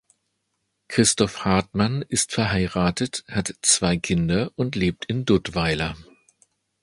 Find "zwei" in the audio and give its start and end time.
3.61-3.97